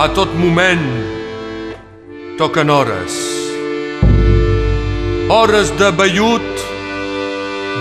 [0.00, 0.86] A tot moment
[2.38, 3.16] toquen hores.
[5.28, 6.62] Hores de vellut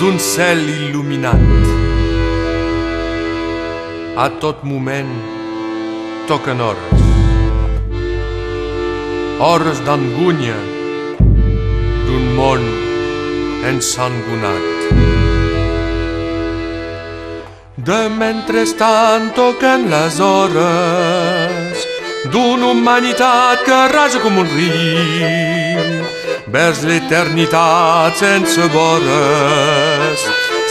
[0.01, 1.45] d'un cel il·luminat.
[4.25, 5.13] A tot moment
[6.27, 7.07] toquen hores.
[9.47, 10.59] Hores d'angunya
[12.03, 12.65] d'un món
[13.71, 14.67] ensangonat.
[17.91, 21.38] De mentrestant toquen les hores
[22.25, 26.03] d'una humanitat que rasa com un riu
[26.51, 30.25] vers l'eternitat sense vores,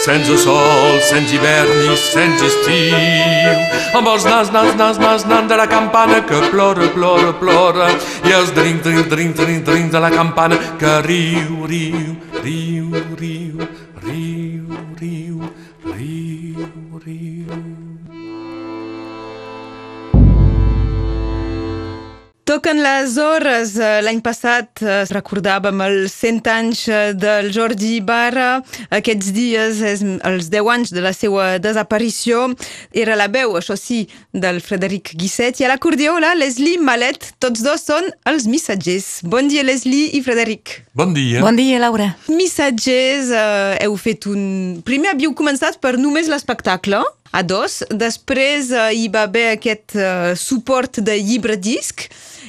[0.04, 3.64] sense sol, sense hivern ni sense estiu,
[3.96, 7.90] amb els nas, nas, nas, nas, nan de la campana que plora, plora, plora,
[8.26, 13.68] i els drink, drink, drink, drink, drink de la campana que riu, riu, riu, riu,
[22.58, 23.76] Toquen les hores.
[23.78, 28.64] Eh, L'any passat eh, recordàvem els 100 anys eh, del Jordi Barra.
[28.98, 32.48] Aquests dies, és els 10 anys de la seva desaparició.
[32.90, 34.00] Era la veu, això sí,
[34.34, 35.60] del Frederic Guisset.
[35.62, 37.28] I a l'acordió, la Leslie Malet.
[37.38, 39.20] Tots dos són els missatgers.
[39.22, 40.80] Bon dia, Leslie i Frederic.
[40.98, 41.44] Bon dia.
[41.46, 42.08] Bon dia, Laura.
[42.26, 44.82] Missatgers, eh, heu fet un...
[44.88, 47.82] Primer havíeu començat per només l'espectacle, a dos.
[47.90, 52.08] Després eh, hi va haver aquest eh, suport de llibre-disc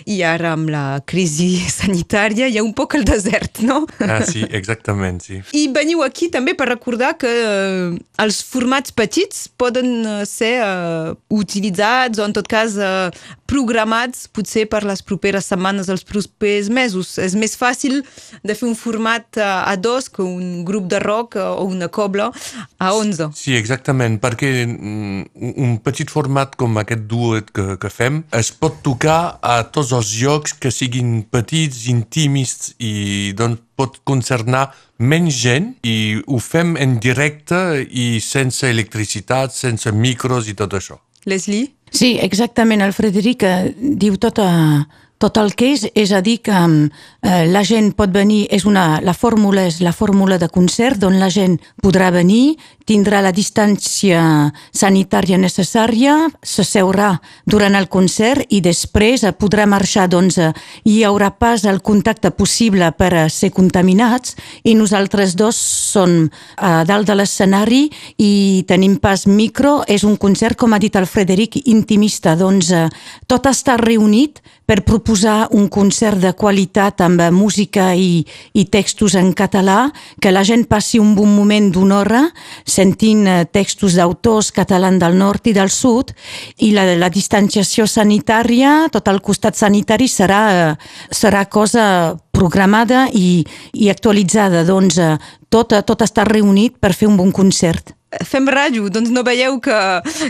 [0.10, 3.84] i ara amb la crisi sanitària hi ha un poc el desert, no?
[4.02, 5.42] Ah, sí, exactament, sí.
[5.62, 11.12] I veniu aquí també per recordar que eh, els formats petits poden eh, ser eh,
[11.34, 13.10] utilitzats o en tot cas eh,
[13.50, 17.16] programats potser per les properes setmanes, els propers mesos.
[17.22, 18.02] És més fàcil
[18.46, 21.90] de fer un format eh, a dos que un grup de rock eh, o una
[21.94, 22.30] cobla
[22.78, 23.32] a 11.
[23.38, 28.82] Sí, exactament, perquè mm, un petit format com aquest duet que, que fem es pot
[28.86, 35.70] tocar a tots els llocs que siguin petits, intimis i doncs pot concernar menys gent
[35.88, 41.00] i ho fem en directe i sense electricitat, sense micros i tot això.
[41.30, 41.70] Leslie?
[41.92, 42.84] Sí, exactament.
[42.86, 44.82] El Frederic eh, diu tot, eh,
[45.20, 49.02] tot el que és, és a dir que eh, la gent pot venir, és una,
[49.04, 52.56] la fórmula és la fórmula de concert on la gent podrà venir,
[52.88, 54.22] tindrà la distància
[54.72, 57.12] sanitària necessària, s'asseurà
[57.46, 60.54] durant el concert i després eh, podrà marxar, doncs eh,
[60.88, 66.86] hi haurà pas el contacte possible per a ser contaminats i nosaltres dos som a
[66.88, 67.82] dalt de l'escenari
[68.24, 72.88] i tenim pas micro, és un concert, com ha dit el Frederic, intimista, doncs eh,
[73.28, 78.22] tot està reunit per proposar un concert de qualitat amb música i,
[78.54, 79.90] i textos en català,
[80.22, 82.22] que la gent passi un bon moment d'una hora
[82.64, 86.14] sentint eh, textos d'autors catalans del nord i del sud
[86.62, 90.74] i la, la distanciació sanitària, tot el costat sanitari serà, eh,
[91.10, 93.44] serà cosa programada i,
[93.74, 94.64] i actualitzada.
[94.64, 95.16] Doncs eh,
[95.50, 97.96] tot, tot està reunit per fer un bon concert.
[98.26, 99.76] Fem ràdio, doncs no veieu que,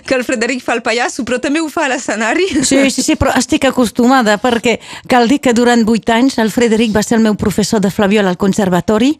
[0.04, 2.50] que el Frederic fa el pallasso, però també ho fa a l'escenari?
[2.68, 4.74] Sí, sí, sí, però estic acostumada perquè
[5.08, 8.34] cal dir que durant vuit anys el Frederic va ser el meu professor de flaviola
[8.34, 9.14] al conservatori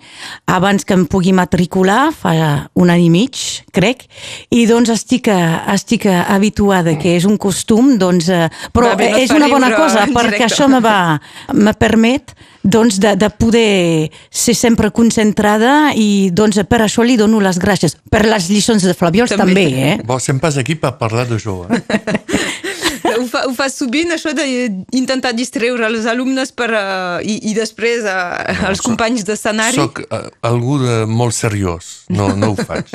[0.52, 2.36] abans que em pugui matricular, fa
[2.76, 3.40] un any i mig,
[3.72, 4.04] crec,
[4.52, 9.24] i doncs estic, estic habituada, que és un costum, doncs, eh, però Va bé, no
[9.24, 11.16] és una bona cosa perquè això me, va,
[11.56, 12.36] me permet
[12.72, 17.98] doncs, de, de poder ser sempre concentrada i doncs, per això li dono les gràcies.
[18.12, 19.66] Per les lliçons de flaviols També.
[19.66, 19.98] també, eh?
[20.06, 21.64] Bon, sem pas aquí per parlar d'això.
[21.70, 21.82] Eh?
[23.20, 28.06] ho, fa, ho fa sovint, això d'intentar distreure els alumnes per, uh, i, i després
[28.08, 29.80] uh, els soc- companys d'escenari.
[29.80, 32.92] Soc uh, algú de molt seriós, no, no ho faig.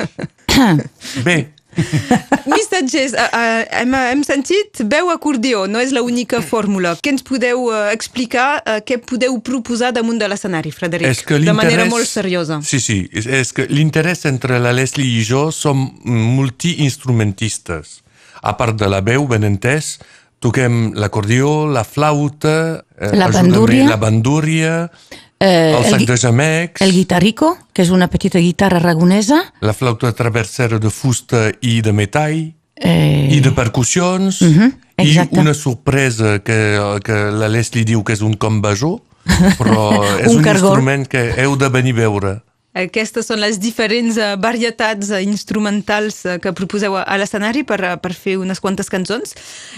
[1.27, 1.37] Bé,
[2.51, 6.95] Missatgers, uh, uh, hem, hem sentit veu acordió, no és l'única fórmula.
[7.01, 11.09] Què ens podeu uh, explicar, uh, què podeu proposar damunt de l'escenari, Frederic?
[11.11, 12.61] és que de manera molt seriosa.
[12.65, 18.01] Sí, sí, és, és que l'interès entre la Leslie i jo som multiinstrumentistes.
[18.45, 19.95] A part de la veu, ben entès,
[20.43, 22.83] toquem l'acordió, la flauta...
[22.95, 23.87] Eh, La ajuda'm, bandúrria.
[23.89, 24.73] La bandúria,
[25.39, 29.41] Eh, el el sac gui- de gemecs, El guitarrico, que és una petita guitarra aragonesa,
[29.61, 35.39] la flauta traversera de fusta i de metall, eh, i de percussions, i exacte.
[35.39, 39.01] una sorpresa que, que la Leslie diu que és un combajó,
[39.59, 40.69] però és Un un, cargol.
[40.71, 42.35] instrument que heu de venir a veure.
[42.75, 48.13] Aquestes són les diferents uh, varietats uh, instrumentals uh, que proposeu a, l'escenari per, per
[48.13, 49.35] fer unes quantes cançons.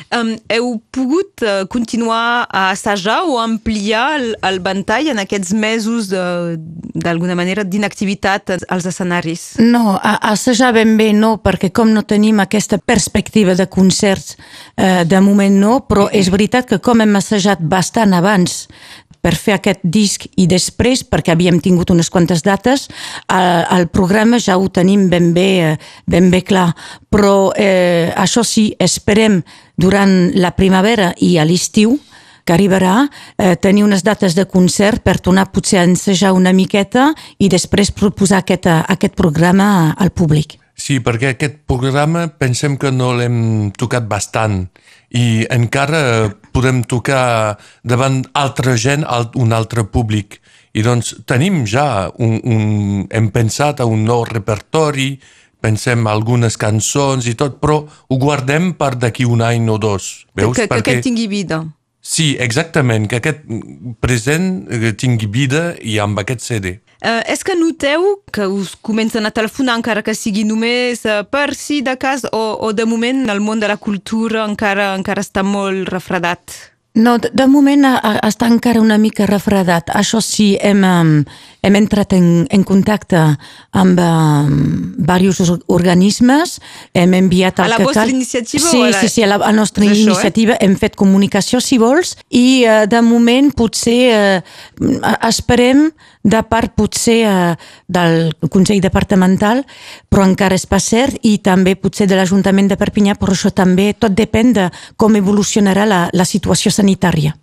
[0.09, 7.63] Heu pogut continuar a assajar o ampliar el, el ventall en aquests mesos d'alguna manera
[7.63, 9.45] d'inactivitat als escenaris?
[9.61, 14.37] No, a, assajar ben bé no, perquè com no tenim aquesta perspectiva de concerts,
[14.75, 18.65] eh, de moment no, però és veritat que com hem assajat bastant abans
[19.27, 22.85] per fer aquest disc i després, perquè havíem tingut unes quantes dates,
[23.27, 25.77] el, el programa ja ho tenim ben bé, eh,
[26.07, 26.69] ben bé clar.
[27.11, 29.41] Però eh, això sí, esperem
[29.75, 31.97] durant la primavera i a l'estiu
[32.47, 33.01] que arribarà,
[33.35, 37.09] eh, tenir unes dates de concert per tornar potser a ensejar una miqueta
[37.43, 40.55] i després proposar aquest, aquest programa al públic.
[40.77, 44.67] Sí, perquè aquest programa pensem que no l'hem tocat bastant
[45.17, 49.05] i encara podem tocar davant altra gent,
[49.35, 50.39] un altre públic.
[50.77, 52.63] I doncs tenim ja un, un,
[53.09, 55.15] hem pensat a un nou repertori,
[55.63, 60.27] pensem algunes cançons i tot, però ho guardem per d'aquí un any o dos.
[60.37, 60.53] Veus?
[60.53, 60.99] Que, que, Perquè...
[60.99, 61.63] que tingui vida.
[62.07, 63.41] Sí, exactament, que aquest
[63.99, 66.77] present eh, tingui vida i amb aquest CD.
[66.97, 71.51] Uh, és que noteu que us comencen a telefonar encara que sigui només uh, per
[71.53, 75.45] si de cas o, o de moment el món de la cultura encara encara està
[75.45, 76.55] molt refredat?
[76.97, 77.85] No, de, moment
[78.25, 79.91] està encara una mica refredat.
[79.93, 80.81] Això sí, hem,
[81.61, 83.21] hem entrat en, en contacte
[83.77, 84.55] amb um,
[84.97, 86.57] diversos organismes,
[86.97, 87.61] hem enviat...
[87.61, 88.15] El a la vostra cal...
[88.15, 88.65] iniciativa?
[88.65, 88.97] Sí, la...
[88.97, 90.63] sí, sí, a la, a nostra això, iniciativa eh?
[90.65, 93.99] hem fet comunicació, si vols, i uh, de moment potser
[94.41, 95.89] uh, esperem
[96.27, 97.55] de part potser eh,
[97.87, 99.63] del Consell Departamental,
[100.11, 103.93] però encara és pas cert, i també potser de l'Ajuntament de Perpinyà, però això també
[103.95, 104.67] tot depèn de
[104.99, 106.86] com evolucionarà la, la situació sanitària.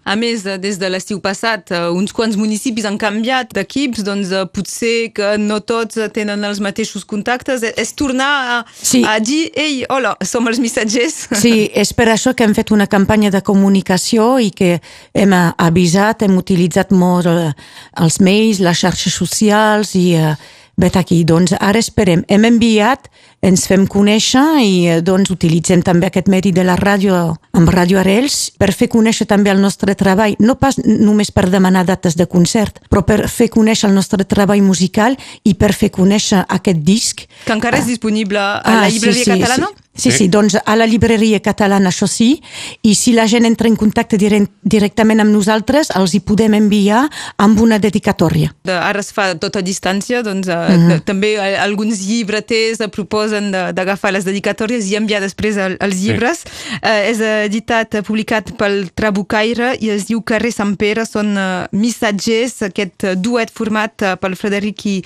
[0.04, 4.32] A més, eh, des de l'estiu passat, eh, uns quants municipis han canviat d'equips, doncs
[4.32, 7.62] eh, potser que no tots tenen els mateixos contactes.
[7.76, 9.04] És tornar a, sí.
[9.04, 11.28] a dir, ei, hola, som els missatgers.
[11.44, 14.78] Sí, és per això que hem fet una campanya de comunicació i que
[15.12, 20.34] hem avisat, hem utilitzat molt els mails, les xarxes socials i eh,
[20.80, 21.22] vet aquí.
[21.26, 22.24] Doncs ara esperem.
[22.28, 23.10] Hem enviat,
[23.44, 27.18] ens fem conèixer i eh, doncs utilitzem també aquest medi de la ràdio
[27.54, 31.84] amb Ràdio Arels per fer conèixer també el nostre treball, no pas només per demanar
[31.88, 36.44] dates de concert, però per fer conèixer el nostre treball musical i per fer conèixer
[36.48, 37.24] aquest disc.
[37.44, 39.72] Que encara és disponible a ah, la llibreria sí, sí, catalana?
[39.72, 39.84] Sí.
[39.96, 42.40] Sí, sí, doncs a la llibreria catalana això sí,
[42.82, 47.04] i si la gent entra en contacte directament amb nosaltres, els hi podem enviar
[47.38, 48.50] amb una dedicatòria.
[48.66, 50.90] Ara es fa tot a distància, doncs uh mhm.
[50.90, 51.04] -huh.
[51.04, 56.44] també alguns llibreters proposen d'agafar les dedicatòries i enviar després els llibres.
[56.44, 56.78] Sí.
[56.80, 62.60] Uh, és editat, publicat pel Trabucaire i es diu Carrer Sant Pere, són uh, missatgers,
[62.68, 64.96] aquest duet format uh, pel Frederic i,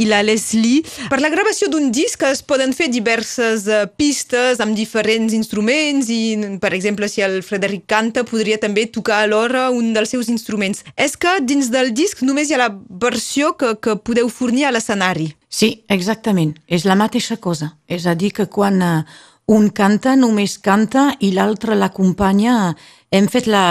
[0.00, 0.82] i la Leslie.
[1.10, 6.58] Per la gravació d'un disc es poden fer diverses uh, pistes amb diferents instruments i,
[6.62, 10.84] per exemple, si el Frederic canta, podria també tocar alhora un dels seus instruments.
[10.96, 14.74] És que dins del disc només hi ha la versió que, que podeu fornir a
[14.74, 15.32] l'escenari.
[15.54, 16.56] Sí, exactament.
[16.66, 17.74] És la mateixa cosa.
[17.86, 19.22] És a dir, que quan uh,
[19.54, 22.74] un canta, només canta i l'altre l'acompanya.
[23.14, 23.64] Hem, fet la,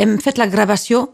[0.00, 1.04] hem fet la gravació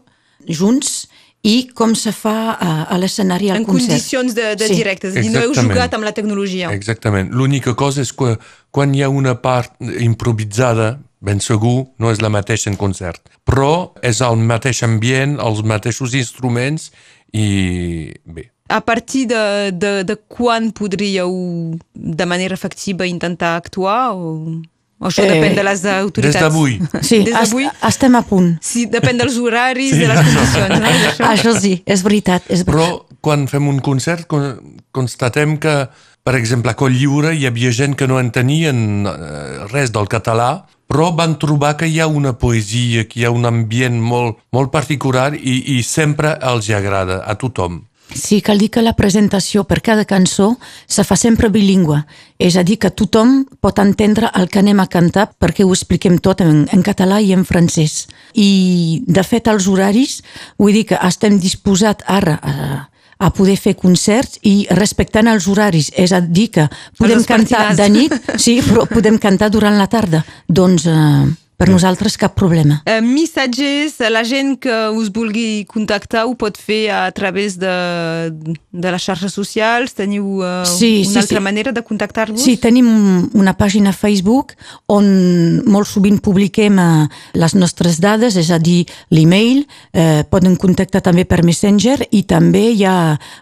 [0.47, 1.09] junts
[1.45, 3.85] i com se fa a, a l'escenari al en concert.
[3.85, 4.79] En condicions de, de sí.
[4.79, 6.71] directe, és a dir, no heu jugat amb la tecnologia.
[6.75, 7.31] Exactament.
[7.35, 8.33] L'única cosa és que
[8.75, 13.21] quan hi ha una part improvisada, ben segur, no és la mateixa en concert.
[13.47, 16.89] Però és el mateix ambient, els mateixos instruments
[17.35, 18.49] i bé.
[18.69, 21.31] A partir de, de, de quan podríeu
[21.93, 24.13] de manera efectiva intentar actuar?
[24.13, 24.61] O...
[24.99, 26.35] O això eh, depèn de les autoritats?
[26.35, 26.73] Des d'avui.
[27.07, 27.69] Sí, des d'avui.
[27.87, 28.49] estem a punt.
[28.59, 30.73] Sí, depèn dels horaris, sí, de les condicions.
[30.75, 30.89] No?
[30.91, 31.29] Això.
[31.29, 32.99] això sí, és veritat, és veritat.
[32.99, 35.75] Però quan fem un concert constatem que,
[36.27, 40.51] per exemple, a Coll Lliure hi havia gent que no entenien eh, res del català,
[40.89, 44.71] però van trobar que hi ha una poesia, que hi ha un ambient molt, molt
[44.73, 47.85] particular i, i sempre els agrada, a tothom.
[48.15, 50.55] Sí, cal dir que la presentació per cada cançó
[50.89, 51.99] se fa sempre bilingüe,
[52.41, 56.17] és a dir, que tothom pot entendre el que anem a cantar perquè ho expliquem
[56.17, 58.07] tot en, en català i en francès.
[58.33, 60.21] I, de fet, els horaris,
[60.57, 62.55] vull dir que estem disposats ara a,
[63.19, 66.65] a poder fer concerts i respectant els horaris, és a dir que
[66.97, 70.25] podem cantar de nit, sí, però podem cantar durant la tarda.
[70.47, 70.89] Doncs...
[70.89, 72.77] Eh, per nosaltres cap problema.
[72.87, 77.73] Uh, missatges, la gent que us vulgui contactar ho pot fer a través de,
[78.71, 79.91] de les xarxes socials?
[79.97, 81.43] Teniu uh, Sí, una sí, altra sí.
[81.43, 82.39] manera de contactar-vos?
[82.39, 82.87] Sí, tenim
[83.35, 84.55] una pàgina Facebook
[84.87, 85.09] on
[85.67, 91.25] molt sovint publiquem eh, les nostres dades, és a dir, l'email, eh, poden contactar també
[91.27, 92.95] per Messenger i també hi ha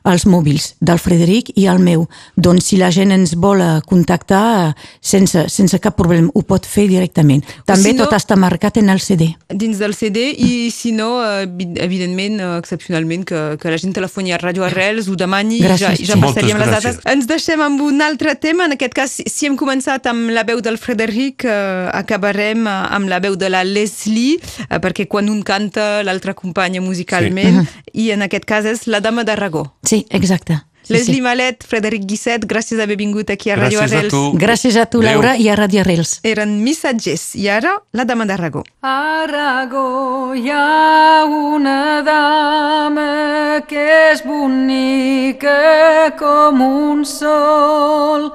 [0.10, 2.08] els mòbils del Frederic i el meu.
[2.36, 6.66] Doncs si la gent ens vol eh, contactar eh, sense, sense cap problema, ho pot
[6.66, 7.46] fer directament.
[7.70, 9.36] També si no- tot està marcat en el CD.
[9.50, 13.94] dins del CD i si no, eh, evi- evidentment, eh, excepcionalment, que, que la gent
[13.94, 16.20] telefoni a Radio Arrels, ho demani, Gràcies, ja, ja sí.
[16.22, 17.00] passaríem les dates.
[17.06, 20.62] Ens deixem amb un altre tema, en aquest cas, si- hem començat amb la veu
[20.62, 24.38] del Frederic, eh, acabarem eh, amb la veu de la Leslie,
[24.70, 29.24] eh, perquè quan un canta, l'altre acompanya musicalment, i en aquest cas és la dama
[29.24, 29.74] d'Aragó.
[29.84, 30.62] Sí, exacte.
[30.88, 31.22] Sí, Leslie sí.
[31.22, 34.14] Malet, Frederic Guisset, gràcies d'haver vingut aquí a Radio Gràcies a Arrels.
[34.14, 34.32] tu.
[34.40, 35.12] Gràcies a tu, Adéu.
[35.20, 36.20] Laura, i a Radio Arrels.
[36.24, 38.64] Eren missatgers, i ara la dama d'Aragó.
[38.82, 48.32] Aragó hi ha una dama que és bonica com un sol.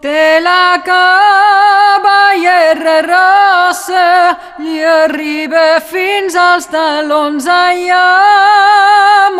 [0.00, 0.80] Té la
[2.00, 7.44] cabellera rossa i arriba fins als talons.
[7.46, 7.84] Ai,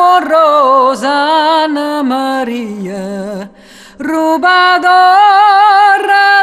[0.01, 3.51] amor, Anna Maria,
[3.99, 5.05] robadora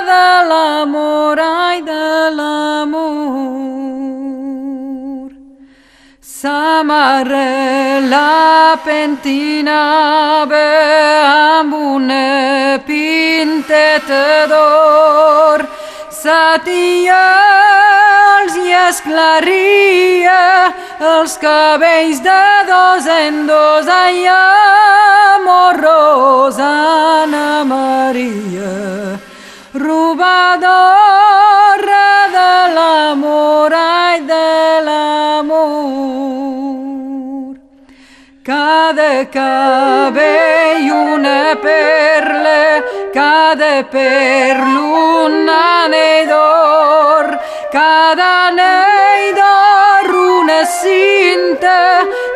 [0.10, 3.18] de l'amor, ai, de l'amor.
[6.22, 10.66] Sa mare la pentinava
[11.58, 15.60] amb una pinteta d'or.
[16.10, 17.97] Sa tia els hi
[18.90, 23.88] esclaria els cabells de dos en dos.
[23.88, 29.20] Ai, amor, Rosana Maria,
[29.74, 30.98] robadora
[32.38, 36.08] de l'amor, ai, de l'amor.
[38.48, 42.82] Cada cabell una perla,
[43.14, 44.80] cada perla
[45.24, 47.17] un anell d'or,
[47.78, 51.80] cada anell d'or una cinta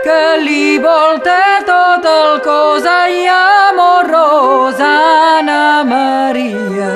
[0.05, 1.37] que li volta
[1.69, 2.85] tot el cos.
[2.85, 6.93] Ai, amor, Rosana Maria,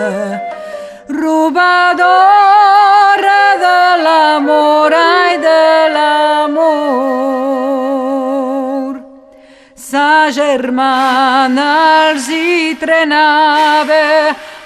[1.22, 2.22] robadora
[3.66, 6.66] de l'amor, ai, de l'amor.
[9.90, 10.10] Sa
[10.42, 11.70] germana
[12.12, 14.06] els hi trenava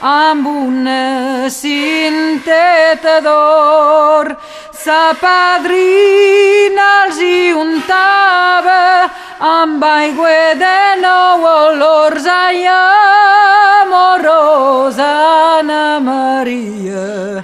[0.01, 4.35] amb una cinteta d'or.
[4.71, 12.25] Sa padrina els hi untava amb aigua de nou olors.
[12.25, 17.43] Ai, amor, Rosana Maria,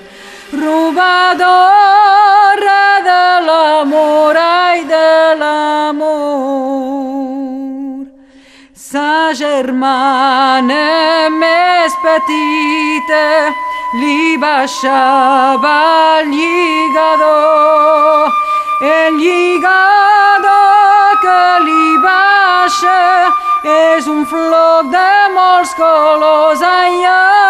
[0.55, 1.65] robadora
[3.09, 6.15] de l'amor, ai, de l'amor.
[8.73, 11.64] Sa germana més
[12.05, 13.25] petita
[13.99, 15.77] li baixava
[16.19, 18.29] el lligador.
[18.81, 20.51] El lligador
[21.23, 23.01] que li baixa
[23.63, 26.61] és un floc de molts colors.
[26.61, 27.44] Ai, amor,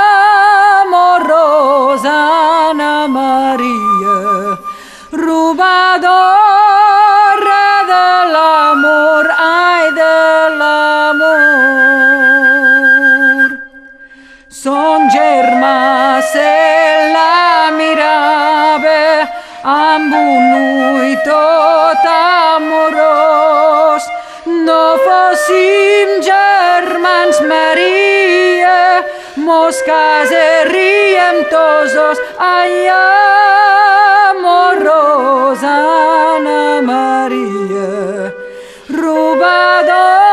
[21.25, 22.05] tot
[22.55, 24.03] amorós.
[24.45, 29.05] No fóssim germans Maria,
[29.35, 32.19] mos casaríem tots dos.
[32.37, 32.87] Ai,
[34.29, 38.35] amor, Rosana Maria,
[38.89, 40.24] robadora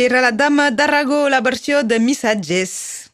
[0.00, 3.09] Era la dama d'Aragó, la versió de missatges.